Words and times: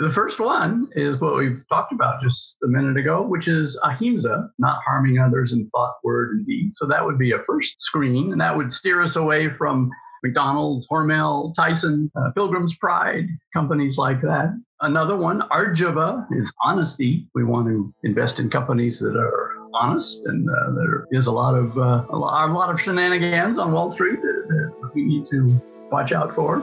The 0.00 0.12
first 0.12 0.38
one 0.38 0.88
is 0.94 1.20
what 1.20 1.36
we've 1.36 1.64
talked 1.68 1.92
about 1.92 2.22
just 2.22 2.56
a 2.62 2.68
minute 2.68 2.96
ago, 2.96 3.20
which 3.22 3.48
is 3.48 3.76
ahimsa, 3.82 4.48
not 4.58 4.80
harming 4.86 5.18
others 5.18 5.52
in 5.52 5.68
thought, 5.70 5.96
word, 6.04 6.36
and 6.36 6.46
deed. 6.46 6.70
So 6.74 6.86
that 6.86 7.04
would 7.04 7.18
be 7.18 7.32
a 7.32 7.40
first 7.40 7.80
screen, 7.80 8.30
and 8.30 8.40
that 8.40 8.56
would 8.56 8.72
steer 8.72 9.02
us 9.02 9.16
away 9.16 9.50
from 9.50 9.90
McDonald's, 10.22 10.86
Hormel, 10.88 11.52
Tyson, 11.54 12.10
uh, 12.14 12.30
Pilgrim's 12.30 12.76
Pride, 12.76 13.26
companies 13.52 13.98
like 13.98 14.20
that. 14.22 14.56
Another 14.80 15.16
one, 15.16 15.42
Arjava, 15.50 16.26
is 16.30 16.52
honesty. 16.62 17.26
We 17.34 17.42
want 17.42 17.66
to 17.66 17.92
invest 18.04 18.38
in 18.38 18.50
companies 18.50 19.00
that 19.00 19.16
are 19.16 19.56
honest, 19.74 20.20
and 20.26 20.48
uh, 20.48 20.74
there 20.76 21.06
is 21.10 21.26
a 21.26 21.32
lot 21.32 21.56
of 21.56 21.76
uh, 21.76 22.04
a, 22.10 22.16
lot, 22.16 22.48
a 22.48 22.52
lot 22.52 22.70
of 22.70 22.80
shenanigans 22.80 23.58
on 23.58 23.72
Wall 23.72 23.90
Street 23.90 24.22
that, 24.22 24.44
that 24.48 24.90
we 24.94 25.02
need 25.02 25.26
to 25.26 25.60
watch 25.90 26.12
out 26.12 26.36
for. 26.36 26.62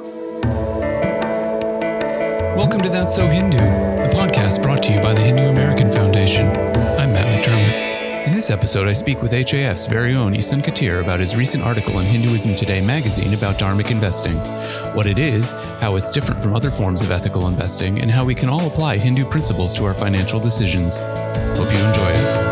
Welcome 2.56 2.80
to 2.84 2.90
That's 2.90 3.14
So 3.14 3.28
Hindu, 3.28 3.58
a 3.58 4.10
podcast 4.14 4.64
brought 4.64 4.82
to 4.84 4.94
you 4.94 5.02
by 5.02 5.14
the 5.14 5.20
Hindu 5.20 5.44
American 5.44 5.92
Foundation. 5.92 6.48
I'm 6.48 7.12
Matt 7.12 7.28
McDermott. 7.28 8.28
In 8.28 8.34
this 8.34 8.50
episode, 8.50 8.88
I 8.88 8.94
speak 8.94 9.22
with 9.22 9.34
HAF's 9.34 9.88
very 9.88 10.16
own 10.16 10.34
Easan 10.34 10.64
Katir 10.64 11.02
about 11.02 11.20
his 11.20 11.36
recent 11.36 11.66
article 11.66 12.00
in 12.00 12.06
Hinduism 12.06 12.56
Today 12.56 12.80
magazine 12.80 13.34
about 13.34 13.60
dharmic 13.60 13.92
investing, 13.92 14.38
what 14.96 15.06
it 15.06 15.20
is, 15.20 15.52
how 15.82 15.98
it's 15.98 16.14
different 16.14 16.42
from 16.42 16.56
other 16.56 16.72
forms 16.72 17.02
of 17.02 17.12
ethical 17.12 17.50
investing, 17.50 18.00
and 18.00 18.10
how 18.10 18.24
we 18.24 18.34
can 18.34 18.48
all 18.48 18.66
apply 18.68 19.00
Hindu 19.00 19.26
principles 19.26 19.76
to 19.76 19.84
our 19.84 19.94
financial 19.94 20.40
decisions. 20.40 21.00
Hope 21.00 21.70
you 21.74 21.88
enjoy 21.90 22.10
it. 22.10 22.45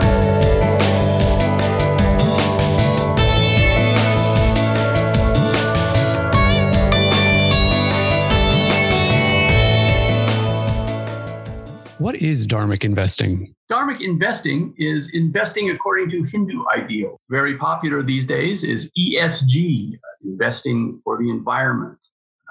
Is 12.34 12.48
dharmic 12.48 12.84
investing? 12.84 13.54
Dharmic 13.72 14.02
investing 14.02 14.74
is 14.78 15.10
investing 15.14 15.70
according 15.70 16.10
to 16.10 16.24
Hindu 16.24 16.64
ideals. 16.76 17.20
Very 17.30 17.58
popular 17.58 18.02
these 18.02 18.26
days 18.26 18.64
is 18.64 18.92
ESG, 18.98 19.98
investing 20.26 21.00
for 21.04 21.18
the 21.18 21.30
environment, 21.30 22.00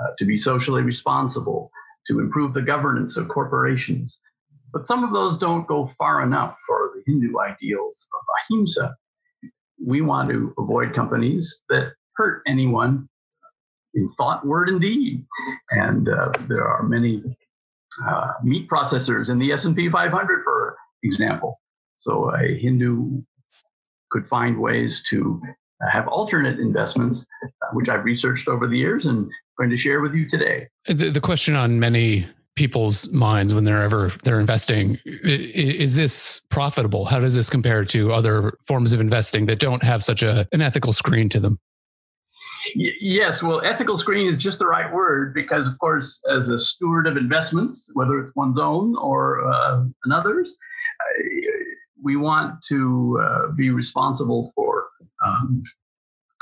uh, 0.01 0.11
to 0.19 0.25
be 0.25 0.39
socially 0.39 0.83
responsible, 0.83 1.71
to 2.07 2.21
improve 2.21 2.55
the 2.55 2.63
governance 2.63 3.17
of 3.17 3.29
corporations. 3.29 4.19
But 4.73 4.87
some 4.87 5.03
of 5.05 5.13
those 5.13 5.37
don't 5.37 5.67
go 5.67 5.91
far 5.99 6.23
enough 6.23 6.57
for 6.67 6.93
the 6.95 7.03
Hindu 7.05 7.33
ideals 7.41 8.07
of 8.15 8.23
ahimsa. 8.39 8.97
We 9.85 10.01
want 10.01 10.31
to 10.31 10.55
avoid 10.59 10.95
companies 10.95 11.63
that 11.69 11.93
hurt 12.15 12.43
anyone 12.47 13.09
in 13.95 14.11
thought, 14.17 14.47
word, 14.47 14.69
and 14.69 14.81
deed. 14.81 15.27
And 15.73 16.09
uh, 16.09 16.33
there 16.49 16.67
are 16.67 16.85
many 16.85 17.21
uh, 18.07 18.33
meat 18.43 18.69
processors 18.69 19.29
in 19.29 19.39
the 19.39 19.53
S&P 19.53 19.89
500, 19.89 20.45
for 20.45 20.77
example. 21.03 21.61
So 21.97 22.35
a 22.35 22.59
Hindu 22.59 23.23
could 24.11 24.27
find 24.29 24.59
ways 24.59 25.03
to 25.11 25.41
have 25.91 26.07
alternate 26.09 26.61
investments, 26.61 27.27
uh, 27.45 27.49
which 27.73 27.89
I've 27.89 28.05
researched 28.05 28.49
over 28.49 28.69
the 28.69 28.79
years 28.79 29.07
and 29.07 29.31
going 29.59 29.71
to 29.71 29.77
share 29.77 30.01
with 30.01 30.15
you 30.15 30.29
today. 30.29 30.69
The, 30.87 31.11
the 31.11 31.21
question 31.21 31.57
on 31.57 31.81
many 31.81 32.27
people's 32.55 33.09
minds 33.11 33.55
when 33.55 33.65
they're 33.65 33.83
ever 33.83 34.13
they're 34.25 34.39
investing 34.39 34.99
is 35.05 35.97
this 35.97 36.43
profitable 36.51 37.07
how 37.07 37.19
does 37.19 37.35
this 37.35 37.49
compare 37.49 37.83
to 37.83 38.13
other 38.13 38.59
forms 38.67 38.93
of 38.93 39.01
investing 39.01 39.47
that 39.47 39.59
don't 39.59 39.83
have 39.83 40.05
such 40.05 40.23
a 40.23 40.47
an 40.53 40.61
ethical 40.61 40.93
screen 40.93 41.31
to 41.31 41.41
them 41.41 41.59
yes, 42.75 43.43
well, 43.43 43.61
ethical 43.65 43.97
screening 43.99 44.27
is 44.27 44.43
just 44.43 44.59
the 44.59 44.67
right 44.67 44.93
word 44.93 45.35
because, 45.35 45.67
of 45.67 45.79
course, 45.79 46.21
as 46.31 46.49
a 46.49 46.59
steward 46.59 47.07
of 47.07 47.17
investments, 47.17 47.91
whether 47.95 48.21
it's 48.21 48.35
one's 48.37 48.59
own 48.59 48.97
or 48.97 49.45
uh, 49.51 49.85
another's, 50.05 50.55
we 52.03 52.17
want 52.17 52.63
to 52.65 53.21
uh, 53.23 53.53
be 53.53 53.71
responsible 53.71 54.53
for 54.55 54.89
um, 55.25 55.63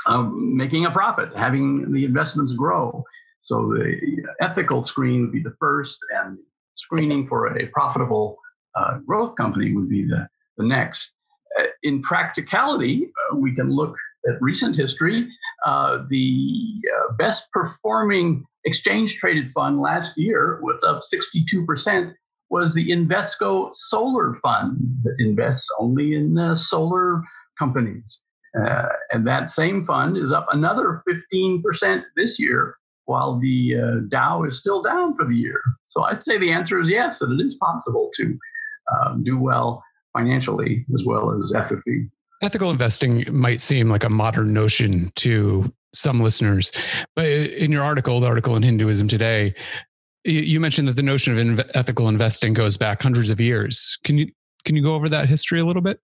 um, 0.07 0.57
making 0.57 0.85
a 0.85 0.91
profit, 0.91 1.29
having 1.35 1.91
the 1.91 2.05
investments 2.05 2.53
grow. 2.53 3.03
So 3.39 3.67
the 3.67 4.23
ethical 4.41 4.83
screen 4.83 5.21
would 5.21 5.31
be 5.31 5.41
the 5.41 5.55
first, 5.59 5.97
and 6.23 6.37
screening 6.75 7.27
for 7.27 7.57
a 7.57 7.67
profitable 7.67 8.37
uh, 8.75 8.99
growth 8.99 9.35
company 9.35 9.73
would 9.73 9.89
be 9.89 10.03
the, 10.03 10.27
the 10.57 10.65
next. 10.65 11.13
Uh, 11.59 11.65
in 11.83 12.01
practicality, 12.01 13.11
uh, 13.31 13.35
we 13.35 13.53
can 13.53 13.69
look 13.69 13.95
at 14.27 14.41
recent 14.41 14.75
history 14.75 15.27
uh, 15.65 16.03
the 16.09 16.81
uh, 16.95 17.13
best 17.13 17.51
performing 17.51 18.45
exchange 18.65 19.17
traded 19.17 19.51
fund 19.51 19.79
last 19.79 20.17
year 20.17 20.59
was 20.61 20.83
up 20.83 21.01
62% 21.01 22.13
was 22.49 22.73
the 22.73 22.89
Invesco 22.89 23.73
Solar 23.73 24.33
Fund 24.35 24.77
that 25.03 25.15
invests 25.19 25.69
only 25.79 26.15
in 26.15 26.37
uh, 26.37 26.53
solar 26.53 27.23
companies. 27.57 28.21
Uh, 28.59 28.89
and 29.11 29.25
that 29.25 29.49
same 29.49 29.85
fund 29.85 30.17
is 30.17 30.33
up 30.33 30.47
another 30.51 31.01
15% 31.07 32.03
this 32.17 32.37
year, 32.37 32.75
while 33.05 33.39
the 33.39 33.77
uh, 33.77 33.99
Dow 34.09 34.43
is 34.43 34.59
still 34.59 34.81
down 34.81 35.15
for 35.15 35.25
the 35.25 35.35
year. 35.35 35.61
So 35.87 36.03
I'd 36.03 36.21
say 36.21 36.37
the 36.37 36.51
answer 36.51 36.81
is 36.81 36.89
yes, 36.89 37.19
that 37.19 37.31
it 37.31 37.39
is 37.39 37.55
possible 37.55 38.11
to 38.17 38.37
um, 38.93 39.23
do 39.23 39.39
well 39.39 39.81
financially 40.11 40.85
as 40.93 41.05
well 41.05 41.41
as 41.41 41.53
ethically 41.53 42.09
Ethical 42.41 42.71
investing 42.71 43.23
might 43.31 43.59
seem 43.59 43.89
like 43.89 44.03
a 44.03 44.09
modern 44.09 44.51
notion 44.51 45.11
to 45.15 45.71
some 45.93 46.21
listeners, 46.21 46.71
but 47.15 47.25
in 47.27 47.71
your 47.71 47.83
article, 47.83 48.19
the 48.19 48.27
article 48.27 48.55
in 48.55 48.63
Hinduism 48.63 49.07
Today, 49.07 49.53
you 50.23 50.59
mentioned 50.59 50.87
that 50.87 50.95
the 50.95 51.03
notion 51.03 51.59
of 51.59 51.61
ethical 51.75 52.07
investing 52.07 52.53
goes 52.53 52.77
back 52.77 53.01
hundreds 53.01 53.29
of 53.29 53.39
years. 53.39 53.97
Can 54.03 54.17
you 54.17 54.31
can 54.65 54.75
you 54.75 54.83
go 54.83 54.93
over 54.95 55.09
that 55.09 55.27
history 55.27 55.59
a 55.59 55.65
little 55.65 55.81
bit? 55.81 55.99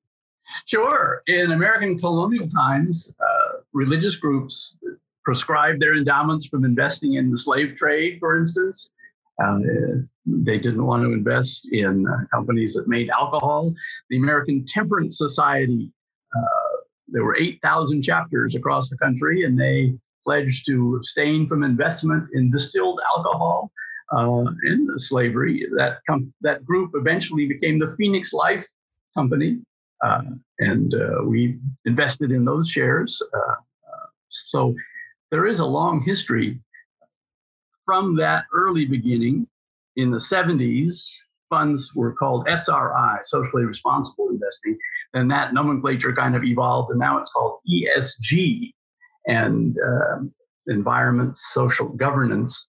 Sure. 0.66 1.22
In 1.28 1.52
American 1.52 2.00
colonial 2.00 2.50
times, 2.50 3.14
uh, 3.20 3.60
religious 3.74 4.16
groups 4.16 4.78
prescribed 5.24 5.82
their 5.82 5.96
endowments 5.96 6.48
from 6.48 6.66
investing 6.66 7.14
in 7.14 7.30
the 7.30 7.38
slave 7.38 7.76
trade, 7.78 8.18
for 8.20 8.38
instance. 8.38 8.92
Uh, 9.44 9.60
they 10.26 10.58
didn't 10.58 10.84
want 10.84 11.04
to 11.04 11.14
invest 11.14 11.68
in 11.72 12.08
uh, 12.08 12.26
companies 12.34 12.74
that 12.74 12.88
made 12.88 13.10
alcohol. 13.10 13.74
The 14.10 14.18
American 14.18 14.66
Temperance 14.66 15.18
Society 15.18 15.92
uh, 16.36 16.78
there 17.08 17.24
were 17.24 17.38
8,000 17.38 18.02
chapters 18.02 18.56
across 18.56 18.90
the 18.90 18.98
country, 18.98 19.46
and 19.46 19.60
they 19.60 19.96
pledged 20.24 20.66
to 20.68 20.96
abstain 20.96 21.48
from 21.48 21.64
investment 21.64 22.28
in 22.34 22.52
distilled 22.52 23.00
alcohol 23.16 23.72
uh, 24.12 24.46
and 24.64 25.00
slavery. 25.00 25.66
That 25.78 26.00
com- 26.10 26.34
that 26.42 26.66
group 26.66 26.92
eventually 26.96 27.48
became 27.48 27.80
the 27.80 27.96
Phoenix 27.98 28.34
Life 28.34 28.66
Company, 29.16 29.60
uh, 30.04 30.24
and 30.60 30.94
uh, 30.94 31.24
we 31.24 31.60
invested 31.86 32.32
in 32.32 32.44
those 32.44 32.70
shares. 32.70 33.22
Uh, 33.34 33.56
so 34.30 34.76
there 35.32 35.48
is 35.48 35.60
a 35.60 35.66
long 35.66 36.02
history 36.02 36.60
from 37.86 38.16
that 38.18 38.46
early 38.54 38.86
beginning 38.86 39.48
in 39.96 40.12
the 40.12 40.18
70s. 40.18 41.18
Funds 41.50 41.94
were 41.96 42.14
called 42.14 42.48
SRI, 42.48 43.20
socially 43.24 43.64
responsible 43.64 44.30
investing, 44.30 44.78
and 45.14 45.30
that 45.32 45.54
nomenclature 45.54 46.14
kind 46.14 46.36
of 46.36 46.44
evolved, 46.44 46.92
and 46.92 47.00
now 47.00 47.18
it's 47.20 47.32
called 47.32 47.60
ESG, 47.70 48.72
and 49.28 49.78
uh, 49.80 50.18
environment, 50.68 51.38
social 51.38 51.90
governance, 51.90 52.68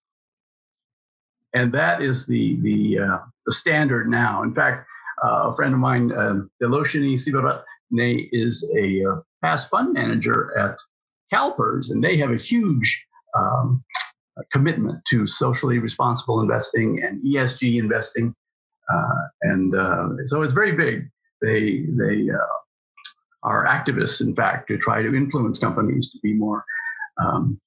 and 1.55 1.73
that 1.73 2.03
is 2.03 2.27
the 2.27 2.59
the 2.63 2.99
uh, 2.99 3.19
the 3.47 3.53
standard 3.53 4.09
now. 4.09 4.43
In 4.43 4.55
fact, 4.55 4.87
uh, 5.25 5.51
a 5.51 5.57
friend 5.57 5.75
of 5.75 5.81
mine, 5.81 6.13
uh, 6.13 6.41
Deloshini 6.63 7.15
Sivaratne, 7.19 8.29
is 8.33 8.69
a 8.77 9.05
uh, 9.05 9.21
past 9.43 9.69
fund 9.71 9.95
manager 9.95 10.57
at 10.59 10.77
CalPERS, 11.33 11.91
and 11.91 12.03
they 12.03 12.17
have 12.19 12.31
a 12.31 12.37
huge 12.37 13.05
um, 13.37 13.83
commitment 14.53 15.01
to 15.09 15.27
socially 15.27 15.79
responsible 15.79 16.41
investing 16.41 17.03
and 17.03 17.25
ESG 17.25 17.79
investing. 17.79 18.35
Uh, 18.93 19.23
and 19.43 19.75
uh, 19.75 20.09
so 20.27 20.43
it's 20.43 20.55
very 20.55 20.73
big. 20.73 21.09
They 21.43 21.85
they 21.89 22.31
uh, 22.31 22.39
are 23.43 23.67
activists, 23.67 24.21
in 24.21 24.35
fact, 24.35 24.69
to 24.69 24.79
try 24.79 25.03
to 25.03 25.15
influence 25.15 25.59
companies 25.59 26.11
to 26.13 26.19
be 26.23 26.35
more 26.35 26.65
um, 27.21 27.61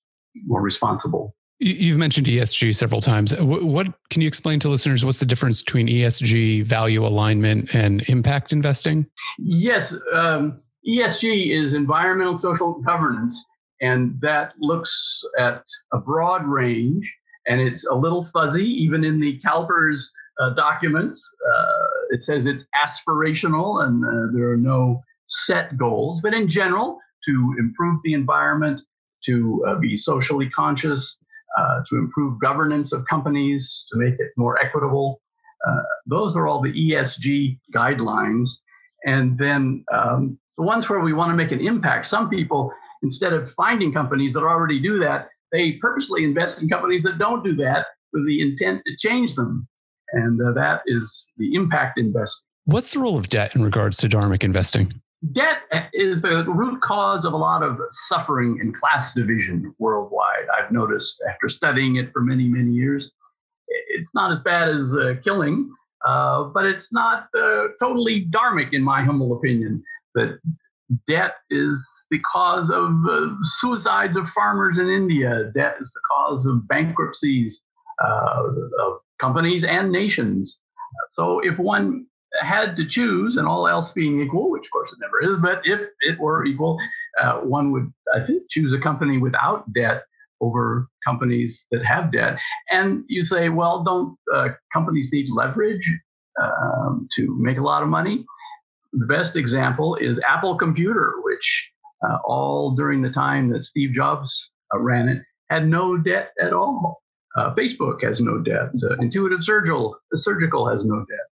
more 0.45 0.61
responsible. 0.61 1.35
You've 1.63 1.99
mentioned 1.99 2.25
ESG 2.25 2.75
several 2.75 3.01
times. 3.01 3.35
What 3.39 3.87
can 4.09 4.23
you 4.23 4.27
explain 4.27 4.59
to 4.61 4.69
listeners? 4.69 5.05
What's 5.05 5.19
the 5.19 5.27
difference 5.27 5.61
between 5.61 5.87
ESG, 5.87 6.63
value 6.63 7.05
alignment, 7.05 7.75
and 7.75 8.01
impact 8.09 8.51
investing? 8.51 9.05
Yes, 9.37 9.93
um, 10.11 10.59
ESG 10.87 11.51
is 11.55 11.75
environmental 11.75 12.39
social 12.39 12.81
governance, 12.81 13.45
and 13.79 14.17
that 14.21 14.53
looks 14.59 15.21
at 15.37 15.63
a 15.93 15.99
broad 15.99 16.47
range, 16.47 17.15
and 17.45 17.61
it's 17.61 17.85
a 17.85 17.93
little 17.93 18.25
fuzzy, 18.25 18.65
even 18.65 19.03
in 19.03 19.19
the 19.19 19.39
CalPERS 19.45 20.01
documents. 20.49 21.33
Uh, 21.47 21.87
it 22.09 22.23
says 22.23 22.45
it's 22.45 22.65
aspirational 22.75 23.83
and 23.85 24.03
uh, 24.03 24.31
there 24.33 24.49
are 24.49 24.57
no 24.57 25.01
set 25.27 25.77
goals, 25.77 26.19
but 26.21 26.33
in 26.33 26.47
general, 26.47 26.99
to 27.25 27.55
improve 27.59 28.01
the 28.03 28.13
environment, 28.13 28.81
to 29.25 29.63
uh, 29.67 29.75
be 29.75 29.95
socially 29.95 30.49
conscious, 30.49 31.17
uh, 31.57 31.81
to 31.87 31.97
improve 31.97 32.39
governance 32.41 32.91
of 32.91 33.05
companies, 33.05 33.85
to 33.91 33.97
make 33.97 34.15
it 34.19 34.31
more 34.35 34.59
equitable. 34.59 35.21
Uh, 35.67 35.81
those 36.05 36.35
are 36.35 36.47
all 36.47 36.61
the 36.61 36.73
ESG 36.73 37.59
guidelines. 37.73 38.49
And 39.05 39.37
then 39.37 39.83
um, 39.93 40.39
the 40.57 40.63
ones 40.63 40.89
where 40.89 40.99
we 40.99 41.13
want 41.13 41.29
to 41.31 41.35
make 41.35 41.51
an 41.51 41.65
impact, 41.65 42.07
some 42.07 42.29
people, 42.29 42.73
instead 43.03 43.33
of 43.33 43.51
finding 43.53 43.93
companies 43.93 44.33
that 44.33 44.43
already 44.43 44.79
do 44.79 44.99
that, 44.99 45.29
they 45.51 45.73
purposely 45.73 46.23
invest 46.23 46.61
in 46.61 46.69
companies 46.69 47.03
that 47.03 47.17
don't 47.17 47.43
do 47.43 47.55
that 47.57 47.87
with 48.13 48.25
the 48.25 48.41
intent 48.41 48.81
to 48.85 48.95
change 48.97 49.35
them. 49.35 49.67
And 50.13 50.41
uh, 50.41 50.51
that 50.53 50.81
is 50.85 51.27
the 51.37 51.53
impact 51.55 51.99
investing. 51.99 52.45
What's 52.65 52.93
the 52.93 52.99
role 52.99 53.17
of 53.17 53.29
debt 53.29 53.55
in 53.55 53.63
regards 53.63 53.97
to 53.97 54.09
Dharmic 54.09 54.43
investing? 54.43 54.93
Debt 55.31 55.57
is 55.93 56.21
the 56.21 56.43
root 56.45 56.81
cause 56.81 57.25
of 57.25 57.33
a 57.33 57.37
lot 57.37 57.63
of 57.63 57.79
suffering 57.91 58.59
and 58.59 58.75
class 58.75 59.13
division 59.13 59.73
worldwide. 59.77 60.45
I've 60.57 60.71
noticed 60.71 61.21
after 61.29 61.47
studying 61.47 61.97
it 61.97 62.11
for 62.11 62.21
many, 62.21 62.47
many 62.47 62.71
years. 62.71 63.11
It's 63.67 64.13
not 64.13 64.31
as 64.31 64.39
bad 64.39 64.69
as 64.69 64.95
uh, 64.95 65.15
killing, 65.23 65.71
uh, 66.05 66.45
but 66.45 66.65
it's 66.65 66.91
not 66.91 67.27
uh, 67.37 67.67
totally 67.79 68.25
dharmic, 68.31 68.73
in 68.73 68.81
my 68.81 69.03
humble 69.03 69.33
opinion. 69.33 69.83
That 70.15 70.39
debt 71.07 71.35
is 71.49 71.87
the 72.09 72.19
cause 72.19 72.69
of 72.71 72.91
uh, 73.07 73.29
suicides 73.43 74.17
of 74.17 74.27
farmers 74.29 74.79
in 74.79 74.89
India. 74.89 75.51
Debt 75.55 75.75
is 75.79 75.91
the 75.93 76.01
cause 76.09 76.45
of 76.45 76.67
bankruptcies 76.67 77.61
uh, 78.03 78.43
of 78.79 78.99
companies 79.21 79.63
and 79.63 79.91
nations. 79.91 80.59
So 81.13 81.39
if 81.39 81.57
one 81.57 82.07
had 82.41 82.75
to 82.77 82.85
choose, 82.85 83.37
and 83.37 83.47
all 83.47 83.67
else 83.67 83.91
being 83.91 84.21
equal, 84.21 84.49
which 84.51 84.65
of 84.65 84.71
course 84.71 84.91
it 84.91 84.99
never 84.99 85.21
is, 85.31 85.39
but 85.41 85.61
if 85.63 85.81
it 86.01 86.19
were 86.19 86.45
equal, 86.45 86.79
uh, 87.21 87.35
one 87.39 87.71
would, 87.71 87.91
I 88.15 88.25
think, 88.25 88.43
choose 88.49 88.73
a 88.73 88.79
company 88.79 89.17
without 89.17 89.71
debt 89.73 90.03
over 90.39 90.87
companies 91.05 91.65
that 91.71 91.85
have 91.85 92.11
debt. 92.11 92.37
And 92.71 93.03
you 93.07 93.23
say, 93.23 93.49
well, 93.49 93.83
don't 93.83 94.17
uh, 94.33 94.49
companies 94.73 95.09
need 95.11 95.29
leverage 95.29 95.87
um, 96.41 97.07
to 97.15 97.37
make 97.39 97.57
a 97.57 97.63
lot 97.63 97.83
of 97.83 97.89
money? 97.89 98.25
The 98.93 99.05
best 99.05 99.35
example 99.35 99.95
is 99.95 100.19
Apple 100.27 100.55
Computer, 100.55 101.13
which 101.23 101.71
uh, 102.03 102.17
all 102.25 102.71
during 102.71 103.01
the 103.01 103.11
time 103.11 103.49
that 103.51 103.63
Steve 103.63 103.93
Jobs 103.93 104.49
uh, 104.73 104.79
ran 104.79 105.07
it 105.09 105.21
had 105.49 105.67
no 105.67 105.97
debt 105.97 106.31
at 106.41 106.53
all. 106.53 107.00
Uh, 107.35 107.53
Facebook 107.55 108.03
has 108.03 108.19
no 108.19 108.39
debt. 108.39 108.69
Uh, 108.83 108.95
Intuitive 108.99 109.43
Surgical, 109.43 109.97
Surgical 110.13 110.67
has 110.67 110.85
no 110.85 110.97
debt. 110.99 111.27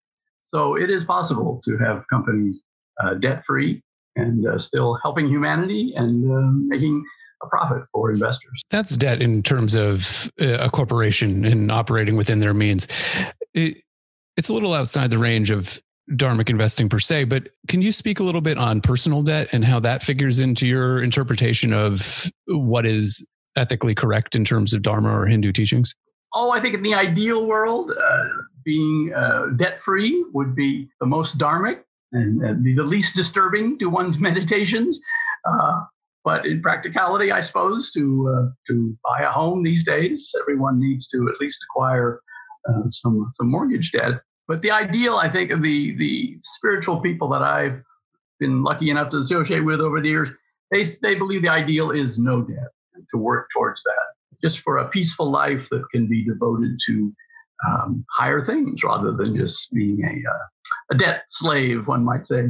So 0.47 0.75
it 0.75 0.89
is 0.89 1.03
possible 1.03 1.61
to 1.65 1.77
have 1.77 2.03
companies 2.09 2.63
uh, 3.03 3.15
debt 3.15 3.43
free 3.45 3.81
and 4.15 4.47
uh, 4.47 4.57
still 4.57 4.97
helping 5.03 5.27
humanity 5.27 5.93
and 5.95 6.31
uh, 6.31 6.51
making 6.67 7.03
a 7.43 7.47
profit 7.47 7.83
for 7.93 8.11
investors. 8.11 8.61
That's 8.69 8.95
debt 8.95 9.21
in 9.21 9.43
terms 9.43 9.75
of 9.75 10.31
uh, 10.39 10.57
a 10.59 10.69
corporation 10.69 11.45
and 11.45 11.71
operating 11.71 12.15
within 12.15 12.39
their 12.39 12.53
means. 12.53 12.87
It, 13.53 13.81
it's 14.37 14.49
a 14.49 14.53
little 14.53 14.73
outside 14.73 15.09
the 15.09 15.17
range 15.17 15.51
of 15.51 15.81
dharmic 16.11 16.49
investing 16.49 16.87
per 16.87 16.99
se, 16.99 17.23
but 17.25 17.49
can 17.67 17.81
you 17.81 17.91
speak 17.91 18.19
a 18.19 18.23
little 18.23 18.41
bit 18.41 18.57
on 18.57 18.79
personal 18.79 19.23
debt 19.23 19.49
and 19.51 19.65
how 19.65 19.79
that 19.79 20.03
figures 20.03 20.39
into 20.39 20.67
your 20.67 21.01
interpretation 21.01 21.73
of 21.73 22.31
what 22.47 22.85
is 22.85 23.27
ethically 23.55 23.95
correct 23.95 24.35
in 24.35 24.43
terms 24.43 24.73
of 24.73 24.81
Dharma 24.81 25.09
or 25.09 25.25
Hindu 25.25 25.51
teachings? 25.51 25.93
Oh, 26.33 26.51
I 26.51 26.59
think 26.59 26.75
in 26.75 26.81
the 26.81 26.93
ideal 26.93 27.45
world, 27.45 27.91
uh, 27.91 28.23
being 28.65 29.13
uh, 29.15 29.47
debt 29.55 29.79
free 29.79 30.25
would 30.33 30.55
be 30.55 30.89
the 30.99 31.05
most 31.05 31.37
dharmic 31.37 31.81
and, 32.11 32.41
and 32.43 32.63
the 32.65 32.83
least 32.83 33.15
disturbing 33.15 33.79
to 33.79 33.85
one's 33.85 34.17
meditations. 34.29 34.99
Uh, 35.45 35.83
but 36.25 36.45
in 36.45 36.61
practicality, 36.61 37.31
I 37.31 37.41
suppose 37.41 37.91
to 37.91 38.35
uh, 38.35 38.49
to 38.67 38.97
buy 39.03 39.21
a 39.21 39.31
home 39.31 39.63
these 39.63 39.85
days, 39.85 40.33
everyone 40.41 40.79
needs 40.79 41.07
to 41.09 41.29
at 41.29 41.39
least 41.39 41.59
acquire 41.69 42.19
uh, 42.67 42.81
some 42.89 43.31
some 43.37 43.49
mortgage 43.49 43.91
debt. 43.91 44.21
But 44.47 44.61
the 44.61 44.71
ideal, 44.71 45.17
I 45.17 45.29
think, 45.29 45.51
of 45.51 45.61
the 45.61 45.95
the 45.97 46.39
spiritual 46.41 46.99
people 46.99 47.29
that 47.29 47.43
I've 47.43 47.79
been 48.39 48.63
lucky 48.63 48.89
enough 48.89 49.11
to 49.11 49.17
associate 49.19 49.61
with 49.61 49.79
over 49.79 50.01
the 50.01 50.09
years, 50.09 50.29
they 50.71 50.83
they 51.03 51.13
believe 51.13 51.43
the 51.43 51.49
ideal 51.49 51.91
is 51.91 52.17
no 52.17 52.41
debt, 52.41 52.69
to 53.11 53.17
work 53.17 53.47
towards 53.53 53.81
that, 53.83 54.39
just 54.43 54.59
for 54.59 54.77
a 54.77 54.89
peaceful 54.89 55.29
life 55.29 55.67
that 55.69 55.83
can 55.91 56.07
be 56.07 56.23
devoted 56.23 56.77
to 56.87 57.13
um, 57.67 58.05
higher 58.17 58.45
things 58.45 58.83
rather 58.83 59.11
than 59.11 59.35
just 59.35 59.71
being 59.73 60.03
a, 60.03 60.29
uh, 60.29 60.45
a 60.91 60.95
debt 60.95 61.23
slave, 61.31 61.87
one 61.87 62.03
might 62.03 62.27
say. 62.27 62.43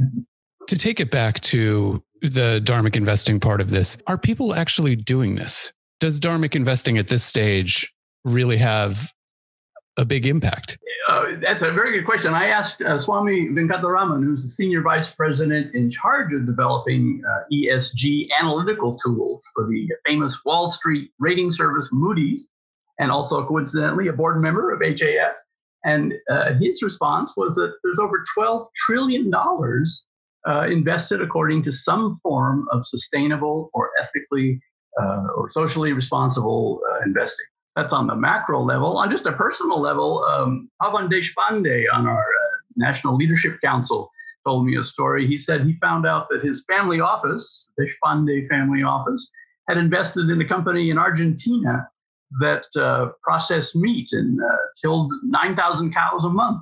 To 0.68 0.78
take 0.78 1.00
it 1.00 1.12
back 1.12 1.40
to 1.42 2.04
the 2.22 2.62
dharmic 2.64 2.96
investing 2.96 3.40
part 3.40 3.62
of 3.62 3.70
this, 3.70 3.98
are 4.08 4.18
people 4.18 4.56
actually 4.56 4.96
doing 4.96 5.36
this? 5.36 5.72
Does 6.00 6.20
dharmic 6.20 6.56
investing 6.56 6.98
at 6.98 7.08
this 7.08 7.24
stage 7.24 7.94
really 8.24 8.58
have 8.58 9.14
a 9.98 10.06
big 10.06 10.26
impact? 10.26 10.78
Uh, 11.08 11.34
that's 11.40 11.62
a 11.62 11.72
very 11.72 11.98
good 11.98 12.06
question. 12.06 12.34
I 12.34 12.48
asked 12.48 12.82
uh, 12.82 12.98
Swami 12.98 13.50
Venkataraman, 13.50 14.24
who's 14.24 14.44
the 14.44 14.50
senior 14.50 14.82
vice 14.82 15.12
president 15.12 15.76
in 15.76 15.92
charge 15.92 16.34
of 16.34 16.48
developing 16.48 17.22
uh, 17.30 17.44
ESG 17.54 18.30
analytical 18.40 18.98
tools 18.98 19.48
for 19.54 19.68
the 19.68 19.88
famous 20.06 20.44
Wall 20.44 20.72
Street 20.72 21.12
rating 21.20 21.52
service 21.52 21.90
Moody's, 21.92 22.50
and 23.00 23.12
also 23.12 23.46
coincidentally 23.46 24.08
a 24.08 24.14
board 24.14 24.42
member 24.42 24.72
of 24.72 24.82
HAF. 24.82 25.36
And 25.84 26.14
uh, 26.32 26.54
his 26.60 26.82
response 26.82 27.34
was 27.38 27.54
that 27.56 27.76
there's 27.84 28.00
over 28.00 28.24
$12 28.36 28.68
trillion 28.76 29.32
uh, 29.34 30.62
invested 30.62 31.22
according 31.22 31.64
to 31.64 31.72
some 31.72 32.20
form 32.24 32.68
of 32.72 32.88
sustainable 32.88 33.70
or 33.74 33.92
ethically 34.02 34.60
uh, 35.00 35.28
or 35.36 35.52
socially 35.52 35.94
responsible 35.94 36.82
investing. 37.06 37.46
That's 37.76 37.94
on 37.94 38.08
the 38.08 38.16
macro 38.16 38.64
level. 38.64 38.98
On 38.98 39.10
just 39.10 39.26
a 39.26 39.34
personal 39.34 39.82
level, 39.82 40.24
um, 40.24 40.70
Pavan 40.82 41.10
Deshpande 41.10 41.86
on 41.92 42.08
our 42.08 42.20
uh, 42.20 42.56
National 42.78 43.16
Leadership 43.16 43.60
Council 43.62 44.10
told 44.46 44.66
me 44.66 44.78
a 44.78 44.84
story. 44.84 45.28
He 45.28 45.38
said 45.38 45.62
he 45.62 45.76
found 45.82 46.06
out 46.06 46.28
that 46.30 46.44
his 46.44 46.64
family 46.70 47.00
office, 47.00 47.70
Deshpande 47.80 48.48
family 48.48 48.84
office, 48.84 49.30
had 49.68 49.78
invested 49.78 50.30
in 50.30 50.40
a 50.40 50.48
company 50.48 50.90
in 50.90 50.98
Argentina 50.98 51.88
that 52.40 52.64
uh, 52.78 53.10
processed 53.24 53.76
meat 53.76 54.10
and 54.12 54.40
uh, 54.42 54.58
killed 54.82 55.12
9,000 55.24 55.94
cows 55.94 56.26
a 56.26 56.30
month. 56.30 56.62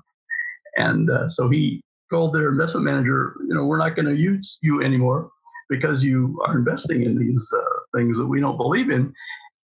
And 0.78 1.10
uh, 1.10 1.30
so 1.30 1.50
he 1.50 1.82
told 2.12 2.34
their 2.34 2.50
investment 2.50 2.86
manager, 2.86 3.36
you 3.48 3.54
know, 3.54 3.66
we're 3.66 3.78
not 3.78 3.96
going 3.96 4.08
to 4.08 4.16
use 4.16 4.58
you 4.62 4.82
anymore 4.82 5.30
because 5.70 6.04
you 6.04 6.42
are 6.46 6.58
investing 6.58 7.04
in 7.04 7.18
these 7.18 7.54
uh, 7.56 7.98
things 7.98 8.18
that 8.18 8.26
we 8.26 8.40
don't 8.40 8.58
believe 8.58 8.90
in. 8.90 9.14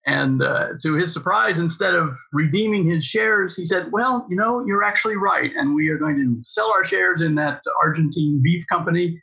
And 0.09 0.43
uh, 0.43 0.69
to 0.83 0.95
his 0.95 1.13
surprise, 1.13 1.59
instead 1.59 1.95
of 1.95 2.17
redeeming 2.33 2.89
his 2.89 3.05
shares, 3.05 3.55
he 3.55 3.67
said, 3.67 3.93
Well, 3.93 4.27
you 4.31 4.37
know, 4.37 4.65
you're 4.65 4.83
actually 4.83 5.17
right. 5.17 5.51
And 5.55 5.75
we 5.75 5.91
are 5.91 5.99
going 5.99 6.17
to 6.17 6.43
sell 6.43 6.73
our 6.73 6.83
shares 6.83 7.21
in 7.21 7.35
that 7.35 7.61
Argentine 7.83 8.41
beef 8.43 8.65
company. 8.69 9.21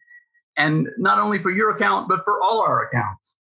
And 0.58 0.88
not 1.00 1.18
only 1.18 1.42
for 1.42 1.50
your 1.50 1.72
account, 1.72 2.08
but 2.08 2.24
for 2.24 2.40
all 2.44 2.62
our 2.62 2.88
accounts. 2.88 3.36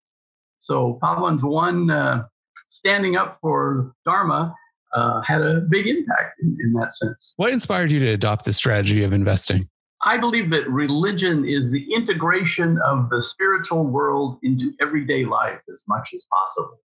So 0.57 0.97
Pavan's 1.03 1.43
one 1.43 1.91
uh, 1.91 2.23
standing 2.69 3.17
up 3.17 3.39
for 3.41 3.93
Dharma 4.05 4.55
uh, 4.93 5.19
had 5.19 5.41
a 5.41 5.59
big 5.69 5.85
impact 5.85 6.39
in, 6.41 6.57
in 6.63 6.71
that 6.75 6.95
sense. 6.95 7.33
What 7.35 7.51
inspired 7.51 7.91
you 7.91 7.99
to 7.99 8.07
adopt 8.07 8.45
the 8.45 8.53
strategy 8.53 9.03
of 9.03 9.11
investing? 9.11 9.67
I 10.05 10.17
believe 10.17 10.49
that 10.51 10.69
religion 10.69 11.45
is 11.45 11.71
the 11.71 11.93
integration 11.93 12.79
of 12.85 13.09
the 13.09 13.21
spiritual 13.21 13.83
world 13.83 14.37
into 14.43 14.71
everyday 14.79 15.25
life 15.25 15.59
as 15.69 15.83
much 15.89 16.11
as 16.13 16.23
possible. 16.31 16.79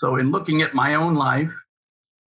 So, 0.00 0.16
in 0.16 0.30
looking 0.30 0.62
at 0.62 0.72
my 0.72 0.94
own 0.94 1.14
life, 1.14 1.52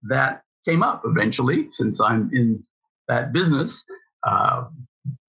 that 0.04 0.44
came 0.64 0.84
up 0.84 1.02
eventually 1.06 1.70
since 1.72 2.00
I'm 2.00 2.30
in 2.32 2.64
that 3.08 3.34
business. 3.34 3.84
Uh, 4.22 4.66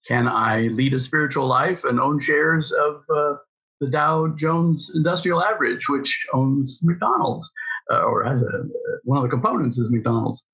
can 0.06 0.28
I 0.28 0.68
lead 0.78 0.92
a 0.92 1.00
spiritual 1.00 1.46
life 1.46 1.84
and 1.84 1.98
own 1.98 2.20
shares 2.20 2.70
of 2.70 2.96
uh, 3.08 3.36
the 3.80 3.88
Dow 3.90 4.28
Jones 4.36 4.92
Industrial 4.94 5.42
Average, 5.42 5.88
which 5.88 6.26
owns 6.34 6.80
McDonald's 6.82 7.50
uh, 7.90 8.02
or 8.02 8.22
has 8.24 8.42
a 8.42 8.64
one 9.04 9.16
of 9.16 9.22
the 9.22 9.30
components 9.30 9.78
is 9.78 9.90
McDonald's. 9.90 10.44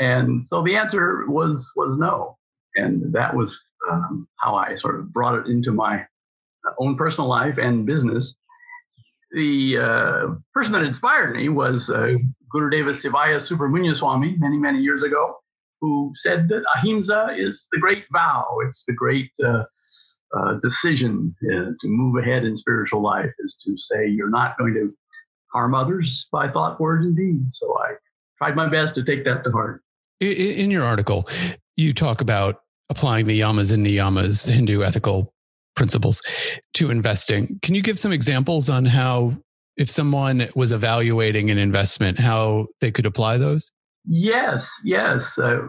And 0.00 0.44
so 0.44 0.64
the 0.64 0.74
answer 0.74 1.26
was 1.28 1.70
was 1.76 1.96
no, 1.96 2.38
and 2.74 3.12
that 3.12 3.36
was 3.36 3.56
um, 3.88 4.26
how 4.40 4.56
I 4.56 4.74
sort 4.74 4.98
of 4.98 5.12
brought 5.12 5.38
it 5.38 5.46
into 5.46 5.70
my 5.70 6.04
own 6.80 6.96
personal 6.96 7.30
life 7.30 7.56
and 7.56 7.86
business. 7.86 8.34
The 9.32 9.78
uh, 9.78 10.34
person 10.52 10.72
that 10.72 10.82
inspired 10.82 11.36
me 11.36 11.48
was 11.48 11.88
uh, 11.88 12.14
Gurudeva 12.54 12.90
Sivaya 12.90 13.36
Subramuniyaswami 13.36 14.38
many, 14.38 14.56
many 14.56 14.80
years 14.80 15.02
ago, 15.02 15.36
who 15.80 16.12
said 16.16 16.48
that 16.48 16.64
ahimsa 16.76 17.28
is 17.36 17.68
the 17.72 17.78
great 17.78 18.04
vow. 18.12 18.44
It's 18.66 18.84
the 18.86 18.92
great 18.92 19.30
uh, 19.44 19.64
uh, 20.36 20.54
decision 20.62 21.34
uh, 21.44 21.72
to 21.80 21.88
move 21.88 22.16
ahead 22.22 22.44
in 22.44 22.56
spiritual 22.56 23.02
life 23.02 23.30
is 23.38 23.56
to 23.64 23.76
say 23.78 24.08
you're 24.08 24.30
not 24.30 24.58
going 24.58 24.74
to 24.74 24.92
harm 25.52 25.74
others 25.74 26.28
by 26.30 26.48
thought, 26.50 26.80
words, 26.80 27.04
and 27.04 27.16
deeds. 27.16 27.58
So 27.60 27.76
I 27.78 27.94
tried 28.38 28.56
my 28.56 28.68
best 28.68 28.94
to 28.96 29.04
take 29.04 29.24
that 29.24 29.44
to 29.44 29.50
heart. 29.50 29.82
In 30.20 30.70
your 30.70 30.84
article, 30.84 31.28
you 31.76 31.92
talk 31.92 32.20
about 32.20 32.62
applying 32.90 33.26
the 33.26 33.40
yamas 33.40 33.72
and 33.72 33.86
niyamas, 33.86 34.50
Hindu 34.50 34.82
ethical 34.82 35.32
principles, 35.80 36.20
to 36.74 36.90
investing. 36.90 37.58
Can 37.62 37.74
you 37.74 37.80
give 37.80 37.98
some 37.98 38.12
examples 38.12 38.68
on 38.68 38.84
how, 38.84 39.34
if 39.78 39.88
someone 39.88 40.46
was 40.54 40.72
evaluating 40.72 41.50
an 41.50 41.56
investment, 41.56 42.18
how 42.18 42.66
they 42.82 42.90
could 42.90 43.06
apply 43.06 43.38
those? 43.38 43.72
Yes, 44.04 44.70
yes. 44.84 45.38
Uh, 45.38 45.68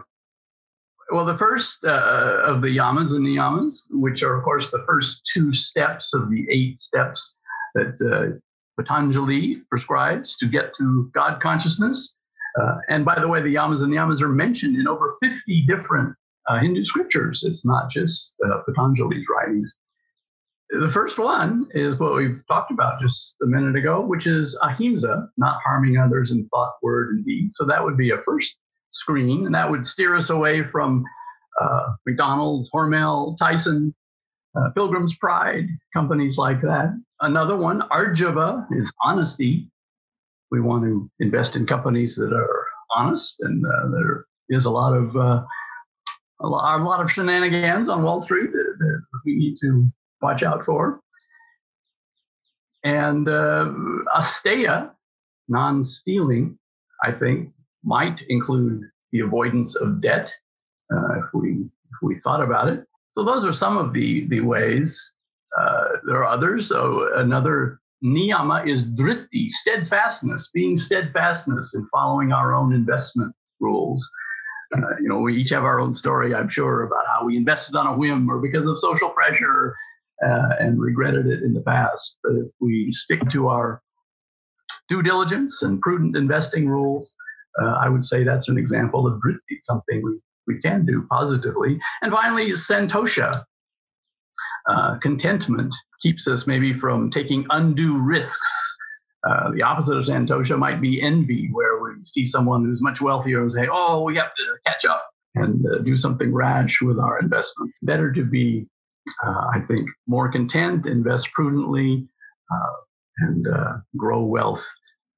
Well, 1.10 1.24
the 1.24 1.38
first 1.38 1.78
uh, 1.84 2.50
of 2.50 2.60
the 2.60 2.76
yamas 2.76 3.10
and 3.16 3.24
niyamas, 3.26 3.74
which 3.90 4.22
are, 4.22 4.36
of 4.36 4.44
course, 4.44 4.70
the 4.70 4.84
first 4.86 5.22
two 5.32 5.50
steps 5.50 6.12
of 6.12 6.28
the 6.28 6.46
eight 6.50 6.78
steps 6.78 7.34
that 7.74 7.94
uh, 8.12 8.36
Patanjali 8.78 9.62
prescribes 9.70 10.36
to 10.40 10.46
get 10.46 10.72
to 10.78 11.10
God 11.14 11.40
consciousness. 11.40 12.14
Uh, 12.60 12.76
and 12.90 13.02
by 13.02 13.18
the 13.18 13.28
way, 13.28 13.40
the 13.40 13.54
yamas 13.54 13.82
and 13.82 13.90
niyamas 13.92 14.20
are 14.20 14.28
mentioned 14.28 14.76
in 14.76 14.86
over 14.86 15.16
50 15.22 15.64
different 15.66 16.14
uh, 16.48 16.58
Hindu 16.58 16.84
scriptures. 16.84 17.42
It's 17.44 17.64
not 17.64 17.90
just 17.90 18.34
uh, 18.44 18.58
Patanjali's 18.66 19.26
writings. 19.34 19.74
The 20.72 20.90
first 20.90 21.18
one 21.18 21.66
is 21.74 21.98
what 21.98 22.14
we've 22.14 22.42
talked 22.48 22.70
about 22.70 22.98
just 22.98 23.36
a 23.42 23.46
minute 23.46 23.76
ago, 23.76 24.00
which 24.00 24.26
is 24.26 24.58
ahimsa, 24.62 25.28
not 25.36 25.60
harming 25.62 25.98
others 25.98 26.30
in 26.30 26.48
thought, 26.48 26.72
word, 26.82 27.10
and 27.10 27.26
deed. 27.26 27.50
So 27.52 27.66
that 27.66 27.84
would 27.84 27.98
be 27.98 28.10
a 28.10 28.22
first 28.24 28.56
screen, 28.90 29.44
and 29.44 29.54
that 29.54 29.70
would 29.70 29.86
steer 29.86 30.16
us 30.16 30.30
away 30.30 30.64
from 30.64 31.04
uh, 31.60 31.92
McDonald's, 32.06 32.70
Hormel, 32.70 33.36
Tyson, 33.36 33.94
uh, 34.56 34.70
Pilgrim's 34.70 35.14
Pride, 35.18 35.66
companies 35.92 36.38
like 36.38 36.62
that. 36.62 36.98
Another 37.20 37.56
one, 37.56 37.82
Arjava, 37.90 38.66
is 38.72 38.90
honesty. 39.02 39.68
We 40.50 40.62
want 40.62 40.84
to 40.84 41.10
invest 41.20 41.54
in 41.54 41.66
companies 41.66 42.16
that 42.16 42.32
are 42.32 42.66
honest, 42.94 43.36
and 43.40 43.62
uh, 43.66 43.88
there 43.90 44.24
is 44.48 44.64
a 44.64 44.70
lot 44.70 44.94
of 44.94 45.14
uh, 45.16 45.42
a 46.40 46.48
lot, 46.48 47.00
of 47.00 47.10
shenanigans 47.10 47.90
on 47.90 48.02
Wall 48.02 48.20
Street 48.20 48.50
that 48.52 49.02
we 49.24 49.36
need 49.36 49.56
to 49.60 49.90
watch 50.22 50.42
out 50.42 50.64
for. 50.64 51.00
And 52.84 53.28
uh, 53.28 53.70
asteya, 54.16 54.90
non-stealing, 55.48 56.58
I 57.02 57.12
think, 57.12 57.50
might 57.84 58.20
include 58.28 58.82
the 59.12 59.20
avoidance 59.20 59.76
of 59.76 60.00
debt 60.00 60.32
uh, 60.92 61.18
if 61.18 61.24
we 61.34 61.50
if 61.50 61.98
we 62.02 62.20
thought 62.20 62.42
about 62.42 62.68
it. 62.68 62.84
So 63.16 63.24
those 63.24 63.44
are 63.44 63.52
some 63.52 63.76
of 63.76 63.92
the 63.92 64.26
the 64.28 64.40
ways. 64.40 65.12
Uh, 65.58 65.84
there 66.06 66.16
are 66.16 66.24
others. 66.24 66.68
So 66.68 67.10
another 67.16 67.80
niyama 68.02 68.66
is 68.66 68.84
dhriti, 68.84 69.50
steadfastness, 69.50 70.50
being 70.52 70.76
steadfastness 70.78 71.74
in 71.74 71.86
following 71.92 72.32
our 72.32 72.54
own 72.54 72.72
investment 72.72 73.34
rules. 73.60 74.08
Uh, 74.74 74.80
you 75.00 75.08
know, 75.08 75.18
we 75.18 75.36
each 75.36 75.50
have 75.50 75.64
our 75.64 75.78
own 75.78 75.94
story, 75.94 76.34
I'm 76.34 76.48
sure, 76.48 76.84
about 76.84 77.06
how 77.06 77.26
we 77.26 77.36
invested 77.36 77.76
on 77.76 77.86
a 77.86 77.96
whim 77.96 78.28
or 78.30 78.38
because 78.38 78.66
of 78.66 78.78
social 78.78 79.10
pressure 79.10 79.76
uh, 80.24 80.56
and 80.60 80.80
regretted 80.80 81.26
it 81.26 81.42
in 81.42 81.54
the 81.54 81.62
past. 81.62 82.16
But 82.22 82.32
if 82.32 82.48
we 82.60 82.92
stick 82.92 83.20
to 83.32 83.48
our 83.48 83.82
due 84.88 85.02
diligence 85.02 85.62
and 85.62 85.80
prudent 85.80 86.16
investing 86.16 86.68
rules, 86.68 87.14
uh, 87.60 87.76
I 87.80 87.88
would 87.88 88.04
say 88.04 88.24
that's 88.24 88.48
an 88.48 88.58
example 88.58 89.06
of 89.06 89.20
something 89.62 90.02
we, 90.02 90.18
we 90.46 90.60
can 90.60 90.86
do 90.86 91.06
positively. 91.10 91.78
And 92.02 92.12
finally, 92.12 92.50
santosha. 92.52 93.44
Uh, 94.68 94.96
contentment 94.98 95.74
keeps 96.02 96.28
us 96.28 96.46
maybe 96.46 96.72
from 96.72 97.10
taking 97.10 97.44
undue 97.50 97.98
risks. 97.98 98.76
Uh, 99.28 99.50
the 99.52 99.62
opposite 99.62 99.96
of 99.96 100.04
santosha 100.04 100.56
might 100.56 100.80
be 100.80 101.02
envy, 101.02 101.48
where 101.52 101.82
we 101.82 101.90
see 102.04 102.24
someone 102.24 102.64
who's 102.64 102.80
much 102.80 103.00
wealthier 103.00 103.42
and 103.42 103.52
say, 103.52 103.66
"Oh, 103.70 104.02
we 104.02 104.16
have 104.16 104.34
to 104.34 104.56
catch 104.66 104.84
up 104.84 105.04
and 105.34 105.64
uh, 105.66 105.78
do 105.78 105.96
something 105.96 106.32
rash 106.32 106.80
with 106.80 106.98
our 106.98 107.18
investments." 107.18 107.76
Better 107.82 108.12
to 108.12 108.24
be, 108.24 108.66
I 109.24 109.60
think, 109.66 109.88
more 110.06 110.30
content, 110.30 110.86
invest 110.86 111.32
prudently, 111.32 112.06
uh, 112.50 112.72
and 113.18 113.46
uh, 113.46 113.72
grow 113.96 114.22
wealth 114.22 114.64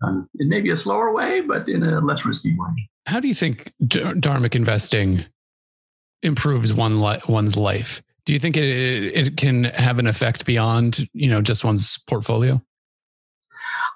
um, 0.02 0.28
in 0.38 0.48
maybe 0.48 0.70
a 0.70 0.76
slower 0.76 1.12
way, 1.12 1.40
but 1.40 1.68
in 1.68 1.82
a 1.82 2.00
less 2.00 2.24
risky 2.24 2.54
way. 2.58 2.88
How 3.06 3.20
do 3.20 3.28
you 3.28 3.34
think 3.34 3.72
dharmic 3.82 4.54
investing 4.54 5.24
improves 6.22 6.72
one 6.72 7.00
li- 7.00 7.20
one's 7.28 7.56
life? 7.56 8.02
Do 8.24 8.32
you 8.32 8.38
think 8.38 8.56
it, 8.56 8.64
it 8.64 9.36
can 9.36 9.64
have 9.64 9.98
an 9.98 10.06
effect 10.06 10.46
beyond 10.46 11.08
you 11.12 11.28
know 11.28 11.42
just 11.42 11.64
one's 11.64 11.98
portfolio? 11.98 12.62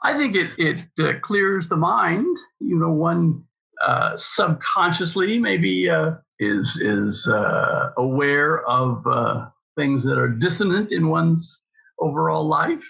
I 0.03 0.17
think 0.17 0.37
it 0.37 0.51
it 0.59 0.85
uh, 1.01 1.19
clears 1.23 1.69
the 1.69 1.77
mind. 1.77 2.37
You 2.61 2.79
know, 2.79 2.91
one 2.91 3.43
uh, 3.85 4.17
subconsciously 4.17 5.39
maybe 5.39 5.89
uh, 5.89 6.13
is 6.39 6.79
is 6.83 7.27
uh, 7.27 7.91
aware 7.97 8.63
of 8.69 9.07
uh, 9.07 9.47
things 9.79 10.05
that 10.05 10.19
are 10.19 10.29
dissonant 10.29 10.93
in 10.93 11.09
one's 11.09 11.61
overall 12.01 12.47
life, 12.47 12.85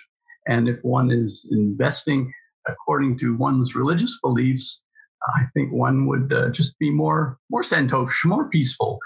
and 0.46 0.68
if 0.68 0.82
one 0.82 1.10
is 1.10 1.46
investing 1.50 2.32
according 2.66 3.18
to 3.18 3.36
one's 3.36 3.74
religious 3.74 4.18
beliefs, 4.22 4.82
I 5.36 5.42
think 5.54 5.72
one 5.72 6.06
would 6.06 6.32
uh, 6.32 6.50
just 6.50 6.78
be 6.78 6.90
more 6.90 7.38
more 7.50 7.62
santosh, 7.62 8.24
more 8.24 8.48
peaceful 8.48 8.98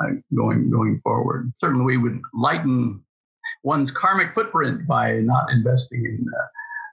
uh, 0.00 0.12
going 0.34 0.70
going 0.70 1.00
forward. 1.02 1.52
Certainly, 1.60 1.84
we 1.84 1.96
would 1.98 2.20
lighten 2.34 3.02
one's 3.62 3.90
karmic 3.90 4.34
footprint 4.34 4.86
by 4.86 5.20
not 5.20 5.50
investing 5.50 6.04
in 6.04 6.24
uh, 6.28 6.46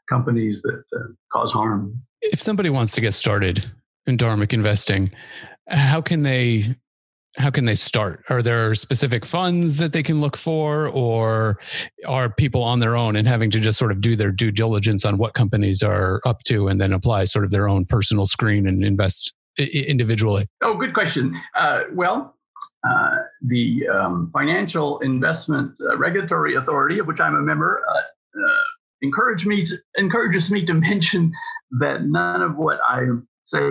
companies 0.10 0.62
that 0.64 0.84
uh, 0.96 1.00
cause 1.32 1.52
harm. 1.52 2.02
If 2.22 2.42
somebody 2.42 2.70
wants 2.70 2.94
to 2.94 3.02
get 3.02 3.14
started 3.14 3.64
in 4.06 4.18
dharmic 4.18 4.54
investing, 4.54 5.12
how 5.68 6.02
can 6.02 6.24
they 6.24 6.76
how 7.38 7.50
can 7.50 7.66
they 7.66 7.76
start? 7.76 8.24
Are 8.30 8.42
there 8.42 8.76
specific 8.76 9.26
funds 9.26 9.78
that 9.78 9.92
they 9.92 10.04
can 10.04 10.22
look 10.22 10.38
for, 10.38 10.88
or 10.90 11.60
are 12.08 12.30
people 12.30 12.64
on 12.64 12.80
their 12.80 12.96
own 12.96 13.16
and 13.16 13.28
having 13.28 13.50
to 13.52 13.60
just 13.60 13.80
sort 13.80 13.92
of 13.92 14.02
do 14.02 14.16
their 14.16 14.32
due 14.32 14.52
diligence 14.52 15.04
on 15.06 15.18
what 15.18 15.34
companies 15.34 15.82
are 15.82 16.22
up 16.26 16.44
to 16.44 16.68
and 16.68 16.80
then 16.80 16.94
apply 16.94 17.24
sort 17.24 17.46
of 17.46 17.52
their 17.52 17.68
own 17.68 17.86
personal 17.86 18.26
screen 18.26 18.68
and 18.68 18.84
invest 18.84 19.34
individually? 19.58 20.48
Oh, 20.62 20.76
good 20.76 20.94
question. 20.94 21.40
Uh, 21.56 21.82
well, 21.94 22.36
uh, 22.88 23.18
the 23.42 23.88
um, 23.88 24.30
Financial 24.34 25.00
Investment 25.00 25.74
uh, 25.82 25.98
Regulatory 25.98 26.56
Authority, 26.56 27.00
of 27.00 27.08
which 27.08 27.20
I'm 27.20 27.36
a 27.36 27.42
member, 27.42 27.82
uh, 27.90 27.94
uh, 27.94 28.64
encourage 29.02 29.46
me 29.46 29.66
to, 29.66 29.78
encourages 29.96 30.52
me 30.52 30.66
to 30.66 30.74
mention 30.74 31.32
that 31.80 32.04
none 32.04 32.42
of 32.42 32.58
what 32.58 32.80
I 32.88 33.06
say 33.46 33.70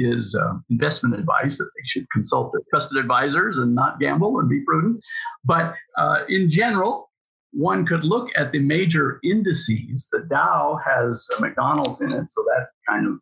is 0.00 0.34
uh, 0.34 0.54
investment 0.70 1.14
advice 1.14 1.58
that 1.58 1.70
they 1.76 1.86
should 1.86 2.06
consult 2.10 2.52
their 2.52 2.62
trusted 2.70 2.98
advisors 2.98 3.58
and 3.58 3.74
not 3.74 4.00
gamble 4.00 4.38
and 4.38 4.48
be 4.48 4.60
prudent. 4.60 5.00
But 5.44 5.74
uh, 5.98 6.24
in 6.28 6.50
general, 6.50 7.10
one 7.52 7.84
could 7.84 8.04
look 8.04 8.28
at 8.36 8.52
the 8.52 8.60
major 8.60 9.18
indices. 9.24 10.08
The 10.12 10.20
Dow 10.30 10.78
has 10.84 11.26
McDonald's 11.40 12.00
in 12.00 12.12
it, 12.12 12.30
so 12.30 12.44
that 12.44 12.68
kind 12.88 13.06
of 13.06 13.18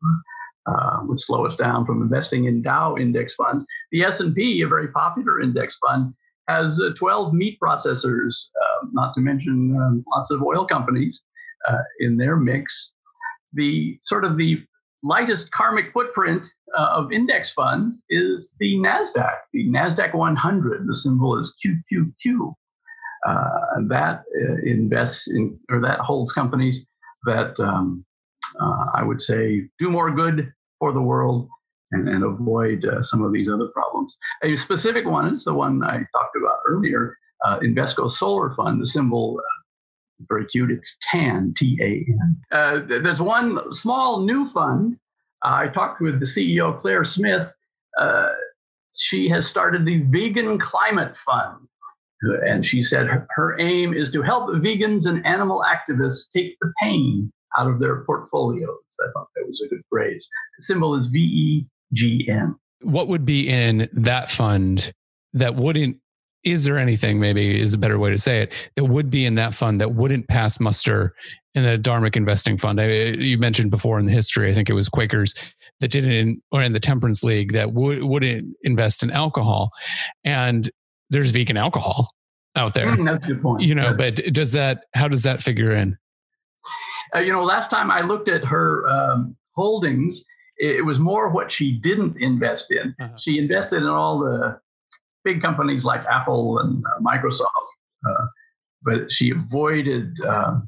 uh, 0.66 1.00
would 1.04 1.20
slow 1.20 1.46
us 1.46 1.56
down 1.56 1.86
from 1.86 2.02
investing 2.02 2.44
in 2.44 2.62
Dow 2.62 2.96
index 2.96 3.34
funds. 3.34 3.64
The 3.90 4.04
S&P, 4.04 4.62
a 4.62 4.68
very 4.68 4.88
popular 4.88 5.40
index 5.40 5.78
fund, 5.78 6.12
has 6.46 6.80
uh, 6.80 6.90
12 6.96 7.32
meat 7.32 7.58
processors, 7.62 8.50
uh, 8.60 8.86
not 8.92 9.14
to 9.14 9.20
mention 9.20 9.76
um, 9.80 10.04
lots 10.14 10.30
of 10.30 10.42
oil 10.42 10.66
companies 10.66 11.22
uh, 11.68 11.78
in 12.00 12.16
their 12.16 12.36
mix. 12.36 12.92
The 13.54 13.98
sort 14.02 14.24
of 14.24 14.36
the 14.36 14.62
lightest 15.02 15.50
karmic 15.52 15.92
footprint 15.92 16.46
uh, 16.76 16.88
of 16.92 17.12
index 17.12 17.52
funds 17.52 18.02
is 18.10 18.54
the 18.58 18.76
NASDAQ, 18.76 19.36
the 19.52 19.68
NASDAQ 19.68 20.14
100. 20.14 20.86
The 20.86 20.96
symbol 20.96 21.38
is 21.38 21.54
QQQ. 21.64 22.54
Uh, 23.26 23.80
that 23.88 24.22
uh, 24.40 24.54
invests 24.64 25.28
in, 25.28 25.58
or 25.70 25.80
that 25.80 25.98
holds 25.98 26.32
companies 26.32 26.86
that 27.26 27.58
um, 27.58 28.04
uh, 28.60 28.86
I 28.94 29.02
would 29.02 29.20
say 29.20 29.68
do 29.80 29.90
more 29.90 30.10
good 30.10 30.52
for 30.78 30.92
the 30.92 31.02
world 31.02 31.48
and, 31.90 32.08
and 32.08 32.22
avoid 32.22 32.84
uh, 32.84 33.02
some 33.02 33.22
of 33.24 33.32
these 33.32 33.48
other 33.48 33.68
problems. 33.74 34.16
A 34.44 34.54
specific 34.56 35.04
one 35.04 35.32
is 35.32 35.42
the 35.42 35.52
one 35.52 35.82
I 35.82 35.96
talked 35.96 36.36
about 36.40 36.58
earlier, 36.68 37.16
Invesco 37.44 38.08
Solar 38.10 38.54
Fund. 38.54 38.80
The 38.80 38.86
symbol 38.86 39.40
is 40.18 40.26
very 40.28 40.46
cute. 40.46 40.70
It's 40.70 40.96
TAN, 41.02 41.54
T 41.56 41.78
A 41.80 42.10
N. 42.10 42.36
Uh, 42.52 42.80
there's 42.86 43.20
one 43.20 43.72
small 43.72 44.20
new 44.20 44.48
fund 44.48 44.98
I 45.42 45.68
talked 45.68 46.00
with 46.00 46.20
the 46.20 46.26
CEO, 46.26 46.76
Claire 46.78 47.04
Smith. 47.04 47.46
Uh, 47.98 48.30
she 48.94 49.28
has 49.28 49.46
started 49.46 49.84
the 49.84 50.02
Vegan 50.02 50.58
Climate 50.58 51.16
Fund. 51.24 51.66
And 52.44 52.66
she 52.66 52.82
said 52.82 53.06
her, 53.06 53.28
her, 53.30 53.60
aim 53.60 53.94
is 53.94 54.10
to 54.10 54.22
help 54.22 54.50
vegans 54.56 55.06
and 55.06 55.24
animal 55.24 55.64
activists 55.64 56.28
take 56.34 56.56
the 56.60 56.72
pain 56.82 57.32
out 57.56 57.68
of 57.68 57.78
their 57.78 58.04
portfolios. 58.04 58.76
I 59.00 59.06
thought 59.12 59.28
that 59.36 59.46
was 59.46 59.62
a 59.64 59.68
good 59.68 59.82
phrase. 59.88 60.28
The 60.58 60.64
symbol 60.64 60.96
is 60.96 61.06
V 61.06 61.20
E 61.20 61.66
G 61.92 62.28
N. 62.28 62.56
What 62.80 63.06
would 63.06 63.24
be 63.24 63.48
in 63.48 63.88
that 63.92 64.32
fund 64.32 64.92
that 65.34 65.54
wouldn't 65.54 65.98
is 66.44 66.64
there 66.64 66.78
anything 66.78 67.18
maybe 67.18 67.58
is 67.58 67.74
a 67.74 67.78
better 67.78 67.98
way 67.98 68.10
to 68.10 68.18
say 68.18 68.42
it 68.42 68.70
that 68.76 68.84
would 68.84 69.10
be 69.10 69.24
in 69.24 69.34
that 69.34 69.54
fund 69.54 69.80
that 69.80 69.94
wouldn't 69.94 70.28
pass 70.28 70.60
muster 70.60 71.14
in 71.54 71.64
the 71.64 71.78
dharmic 71.78 72.16
investing 72.16 72.56
fund? 72.56 72.80
I, 72.80 72.86
you 72.86 73.38
mentioned 73.38 73.70
before 73.70 73.98
in 73.98 74.06
the 74.06 74.12
history 74.12 74.48
i 74.48 74.52
think 74.52 74.70
it 74.70 74.74
was 74.74 74.88
quakers 74.88 75.34
that 75.80 75.90
didn't 75.90 76.42
or 76.50 76.62
in 76.62 76.72
the 76.72 76.80
temperance 76.80 77.22
league 77.22 77.52
that 77.52 77.72
would, 77.72 78.02
wouldn't 78.02 78.56
invest 78.62 79.02
in 79.02 79.10
alcohol. 79.10 79.70
And 80.24 80.68
there's 81.10 81.30
vegan 81.30 81.56
alcohol 81.56 82.10
out 82.56 82.74
there. 82.74 82.86
Mm, 82.86 83.04
that's 83.06 83.24
a 83.24 83.28
good 83.28 83.42
point. 83.42 83.62
You 83.62 83.74
know 83.74 83.94
but 83.94 84.16
does 84.32 84.52
that 84.52 84.84
how 84.94 85.08
does 85.08 85.22
that 85.24 85.42
figure 85.42 85.72
in? 85.72 85.96
Uh, 87.14 87.20
you 87.20 87.32
know 87.32 87.42
last 87.42 87.70
time 87.70 87.90
i 87.90 88.02
looked 88.02 88.28
at 88.28 88.44
her 88.44 88.86
um, 88.88 89.34
holdings 89.54 90.24
it 90.58 90.84
was 90.84 90.98
more 90.98 91.28
what 91.28 91.50
she 91.50 91.72
didn't 91.72 92.16
invest 92.18 92.72
in. 92.72 92.94
Uh-huh. 93.00 93.16
she 93.16 93.38
invested 93.38 93.78
in 93.78 93.88
all 93.88 94.18
the 94.18 94.60
big 95.28 95.42
companies 95.42 95.84
like 95.84 96.04
Apple 96.06 96.58
and 96.58 96.82
uh, 96.86 97.00
Microsoft, 97.00 97.68
uh, 98.08 98.26
but 98.82 99.10
she 99.10 99.30
avoided 99.30 100.16
uh, 100.26 100.60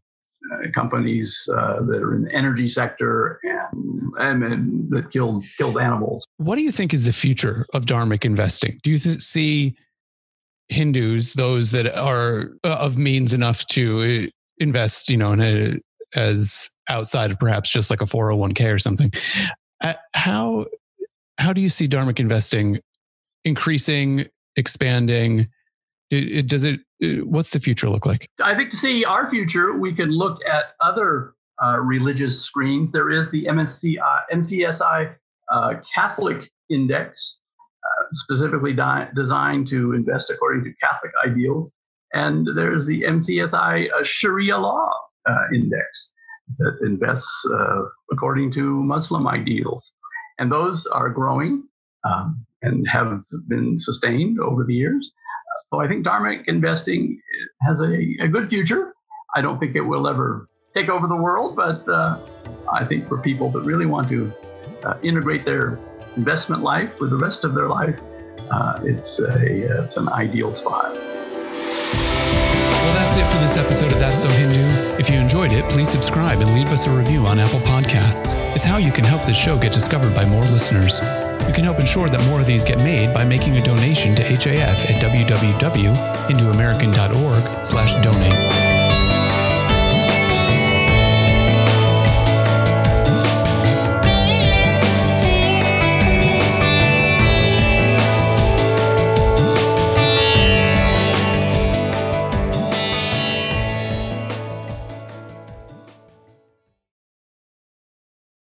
companies 0.75 1.45
that 1.47 2.00
are 2.02 2.14
in 2.14 2.25
the 2.25 2.35
energy 2.35 2.69
sector 2.69 3.38
and, 3.43 4.12
and, 4.19 4.45
and, 4.45 4.90
that 4.90 5.11
killed 5.11 5.45
killed 5.57 5.79
animals. 5.79 6.25
What 6.37 6.57
do 6.57 6.62
you 6.62 6.73
think 6.73 6.93
is 6.93 7.07
the 7.07 7.12
future 7.12 7.67
of 7.73 7.87
dharmic 7.87 8.25
investing? 8.25 8.81
Do 8.83 8.90
you 8.90 8.99
th- 8.99 9.23
see 9.23 9.76
Hindus, 10.69 11.35
those 11.35 11.71
that 11.71 11.87
are 11.97 12.52
of 12.62 12.99
means 12.99 13.33
enough 13.33 13.67
to 13.69 14.31
invest, 14.59 15.11
you 15.11 15.17
know, 15.17 15.33
in 15.33 15.40
a, 15.40 15.75
as 16.14 16.69
outside 16.88 17.31
of 17.31 17.38
perhaps 17.38 17.71
just 17.71 17.90
like 17.90 18.02
a 18.02 18.05
401k 18.05 18.75
or 18.75 18.79
something. 18.79 19.12
Uh, 19.81 19.95
how 20.12 20.67
how 21.38 21.52
do 21.52 21.61
you 21.61 21.71
see 21.71 21.88
dharmic 21.88 22.21
investing 22.21 22.81
increasing, 23.45 24.26
expanding? 24.57 25.49
does 26.11 26.64
it? 26.64 26.80
Uh, 27.02 27.25
what's 27.25 27.52
the 27.52 27.61
future 27.61 27.88
look 27.88 28.04
like? 28.04 28.28
I 28.42 28.54
think 28.54 28.71
to 28.73 28.76
see 28.76 29.04
our 29.04 29.30
future, 29.30 29.76
we 29.76 29.95
can 29.95 30.11
look 30.11 30.38
at 30.45 30.75
other 30.80 31.35
uh, 31.62 31.78
religious 31.80 32.42
screens. 32.42 32.92
There 32.92 33.11
is 33.11 33.30
the 33.30 33.45
MSCI, 33.45 34.23
MCSI 34.33 35.14
uh, 35.52 35.75
Catholic 35.95 36.50
Index, 36.69 37.38
uh, 37.85 38.04
specifically 38.12 38.73
di- 38.73 39.09
designed 39.14 39.69
to 39.69 39.92
invest 39.92 40.30
according 40.30 40.64
to 40.64 40.73
Catholic 40.83 41.12
ideals. 41.25 41.71
And 42.12 42.49
there's 42.57 42.87
the 42.87 43.02
MCSI 43.02 43.88
uh, 43.92 44.02
Sharia 44.02 44.59
Law 44.59 44.90
uh, 45.28 45.45
Index 45.54 46.12
that 46.59 46.78
invests 46.83 47.47
uh, 47.52 47.83
according 48.11 48.50
to 48.52 48.83
Muslim 48.83 49.28
ideals. 49.28 49.92
And 50.38 50.50
those 50.50 50.87
are 50.87 51.09
growing 51.09 51.64
um, 52.04 52.45
and 52.62 52.87
have 52.88 53.23
been 53.49 53.79
sustained 53.79 54.40
over 54.40 54.64
the 54.64 54.75
years. 54.75 55.12
So 55.71 55.81
I 55.81 55.87
think 55.87 56.05
dharmic 56.05 56.49
investing 56.49 57.21
has 57.62 57.81
a, 57.81 57.95
a, 58.21 58.29
good 58.29 58.50
future. 58.50 58.95
I 59.37 59.40
don't 59.40 59.61
think 59.61 59.76
it 59.76 59.83
will 59.83 60.09
ever 60.09 60.49
take 60.75 60.88
over 60.88 61.07
the 61.07 61.17
world, 61.17 61.55
but 61.55 61.88
uh, 61.88 62.19
I 62.73 62.85
think 62.85 63.09
for 63.09 63.19
people 63.19 63.50
that 63.50 63.61
really 63.61 63.87
want 63.87 64.09
to 64.09 64.33
uh, 64.85 64.95
integrate 65.02 65.45
their 65.45 65.79
investment 66.17 66.62
life 66.62 67.00
with 67.00 67.11
the 67.11 67.17
rest 67.17 67.45
of 67.45 67.55
their 67.55 67.69
life, 67.69 68.00
uh, 68.50 68.81
it's, 68.83 69.21
a, 69.21 69.85
it's 69.85 69.97
an 69.97 70.09
ideal 70.09 70.55
spot. 70.57 70.93
Well, 72.81 72.95
that's 72.95 73.17
it 73.17 73.26
for 73.26 73.38
this 73.40 73.57
episode 73.57 73.93
of 73.93 74.00
That's 74.00 74.23
So 74.23 74.29
Hindu. 74.29 74.67
If 74.99 75.09
you 75.09 75.17
enjoyed 75.17 75.52
it, 75.52 75.64
please 75.71 75.88
subscribe 75.88 76.40
and 76.40 76.52
leave 76.55 76.69
us 76.73 76.87
a 76.87 76.90
review 76.90 77.26
on 77.26 77.38
Apple 77.38 77.61
Podcasts. 77.61 78.35
It's 78.57 78.64
how 78.64 78.79
you 78.79 78.90
can 78.90 79.05
help 79.05 79.23
this 79.23 79.37
show 79.37 79.57
get 79.57 79.73
discovered 79.73 80.14
by 80.17 80.25
more 80.25 80.43
listeners. 80.43 81.00
You 81.47 81.54
can 81.54 81.64
help 81.64 81.80
ensure 81.80 82.09
that 82.09 82.25
more 82.26 82.40
of 82.40 82.47
these 82.47 82.64
get 82.64 82.78
made 82.78 83.12
by 83.12 83.25
making 83.25 83.56
a 83.56 83.61
donation 83.61 84.14
to 84.16 84.23
HAF 84.23 84.90
at 84.90 85.02
www.hinduamerican.org 85.02 87.64
slash 87.64 87.92
donate. 88.04 88.69